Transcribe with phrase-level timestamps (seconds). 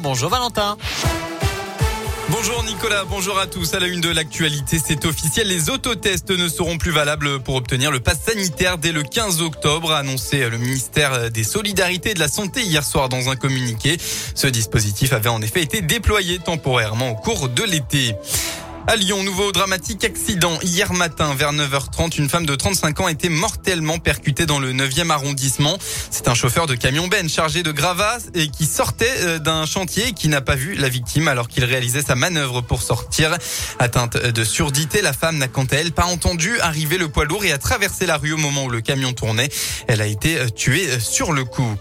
[0.00, 0.78] Bonjour Valentin.
[2.30, 3.74] Bonjour Nicolas, bonjour à tous.
[3.74, 5.46] À la une de l'actualité, c'est officiel.
[5.46, 9.92] Les autotests ne seront plus valables pour obtenir le pass sanitaire dès le 15 octobre,
[9.92, 13.98] a annoncé le ministère des Solidarités et de la Santé hier soir dans un communiqué.
[14.34, 18.14] Ce dispositif avait en effet été déployé temporairement au cours de l'été.
[18.88, 20.58] À Lyon, nouveau dramatique accident.
[20.62, 24.72] Hier matin, vers 9h30, une femme de 35 ans a été mortellement percutée dans le
[24.72, 25.76] 9e arrondissement.
[26.10, 30.06] C'est un chauffeur de camion Ben chargé de gravats et qui sortait euh, d'un chantier
[30.06, 33.36] et qui n'a pas vu la victime alors qu'il réalisait sa manœuvre pour sortir.
[33.78, 37.44] Atteinte de surdité, la femme n'a quant à elle pas entendu arriver le poids lourd
[37.44, 39.50] et a traversé la rue au moment où le camion tournait.
[39.86, 41.76] Elle a été euh, tuée euh, sur le coup.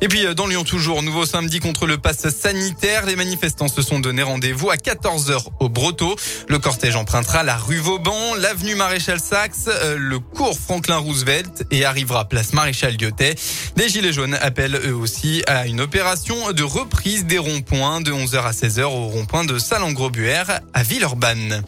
[0.00, 3.04] Et puis dans Lyon toujours, nouveau samedi contre le pass sanitaire.
[3.04, 6.16] Les manifestants se sont donné rendez-vous à 14h au Broto.
[6.48, 11.84] Le cortège empruntera la rue Vauban, l'avenue Maréchal Saxe, euh, le cours Franklin Roosevelt et
[11.84, 13.34] arrivera place Maréchal Lyotet.
[13.76, 18.42] Les Gilets jaunes appellent eux aussi à une opération de reprise des ronds-points de 11h
[18.42, 21.64] à 16h au rond-point de Salengro-Buère à Villeurbanne.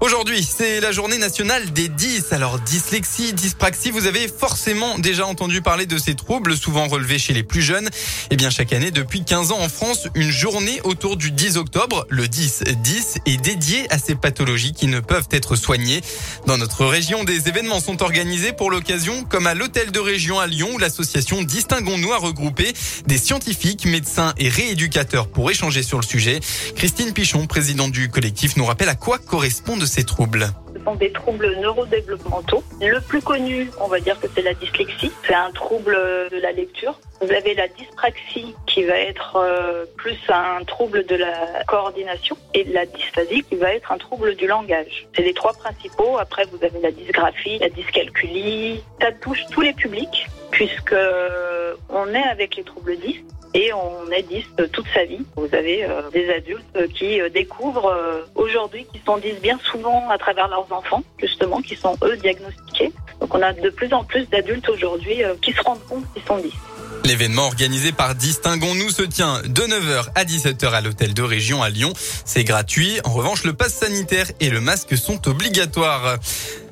[0.00, 2.32] Aujourd'hui, c'est la journée nationale des 10.
[2.32, 7.34] Alors, dyslexie, dyspraxie, vous avez forcément déjà entendu parler de ces troubles, souvent relevés chez
[7.34, 7.90] les plus jeunes.
[8.30, 12.06] Eh bien, chaque année, depuis 15 ans en France, une journée autour du 10 octobre,
[12.08, 16.00] le 10-10, est dédiée à ces pathologies qui ne peuvent être soignées.
[16.46, 20.46] Dans notre région, des événements sont organisés pour l'occasion, comme à l'hôtel de région à
[20.46, 22.72] Lyon, où l'association Distinguons-nous a regroupé
[23.06, 26.40] des scientifiques, médecins et rééducateurs pour échanger sur le sujet.
[26.74, 30.46] Christine Pichon, présidente du collectif, nous rappelle à quoi correspondent ces troubles
[30.80, 32.62] ce sont des troubles neurodéveloppementaux.
[32.80, 35.12] Le plus connu, on va dire que c'est la dyslexie.
[35.26, 35.94] C'est un trouble
[36.30, 36.98] de la lecture.
[37.20, 42.64] Vous avez la dyspraxie qui va être euh, plus un trouble de la coordination et
[42.64, 45.06] la dysphasie qui va être un trouble du langage.
[45.14, 46.16] C'est les trois principaux.
[46.18, 48.82] Après, vous avez la dysgraphie, la dyscalculie.
[49.02, 50.94] Ça touche tous les publics puisque
[51.90, 53.22] on est avec les troubles 10
[53.54, 55.20] et on est 10 toute sa vie.
[55.36, 57.94] Vous avez euh, des adultes qui euh, découvrent
[58.34, 62.92] aujourd'hui qui sont 10 bien souvent à travers leurs enfants, justement, qui sont eux diagnostiqués.
[63.20, 66.38] Donc on a de plus en plus d'adultes aujourd'hui qui se rendent compte qu'ils sont
[66.38, 66.52] 10.
[67.04, 71.70] L'événement organisé par Distinguons-nous se tient de 9h à 17h à l'hôtel de région à
[71.70, 71.92] Lyon.
[72.24, 73.00] C'est gratuit.
[73.04, 76.18] En revanche, le pass sanitaire et le masque sont obligatoires.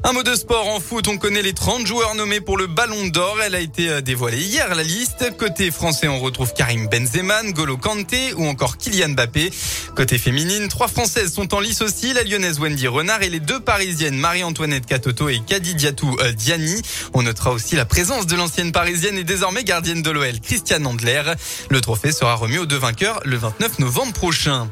[0.08, 3.08] Un mot de sport en foot, on connaît les 30 joueurs nommés pour le Ballon
[3.08, 3.42] d'Or.
[3.44, 5.36] Elle a été euh, dévoilée hier la liste.
[5.36, 9.50] Côté français, on retrouve Karim Benzema, Golo Kanté ou encore Kylian Mbappé.
[9.94, 13.60] Côté féminine, trois françaises sont en lice aussi, la lyonnaise Wendy Renard et les deux
[13.60, 16.80] parisiennes Marie-Antoinette Katoto et Kadidiatou euh, Diani.
[17.12, 21.34] On notera aussi la présence de l'ancienne parisienne et désormais gardienne de l'OL, Christiane Andler.
[21.68, 24.70] Le trophée sera remis aux deux vainqueurs le 29 novembre prochain.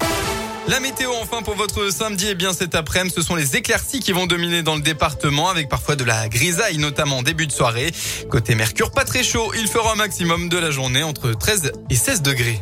[0.68, 4.00] La météo enfin pour votre samedi, et eh bien cet après-midi, ce sont les éclaircies
[4.00, 7.52] qui vont dominer dans le département avec parfois de la grisaille, notamment en début de
[7.52, 7.92] soirée.
[8.30, 11.94] Côté Mercure, pas très chaud, il fera un maximum de la journée entre 13 et
[11.94, 12.60] 16 degrés.